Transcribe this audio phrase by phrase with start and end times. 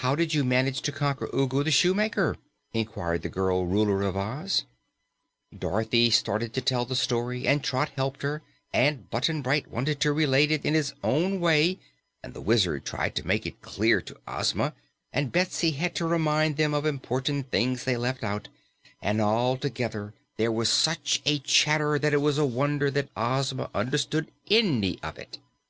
[0.00, 2.36] "How did you manage to conquer Ugu the Shoemaker?"
[2.74, 4.66] inquired the girl Ruler of Oz.
[5.58, 8.42] Dorothy started to tell the story, and Trot helped her,
[8.74, 11.78] and Button Bright wanted to relate it in his own way,
[12.22, 14.74] and the Wizard tried to make it clear to Ozma,
[15.10, 18.48] and Betsy had to remind them of important things they left out,
[19.00, 23.70] and all together there was such a chatter that it was a wonder that Ozma
[23.72, 25.38] understood any of it.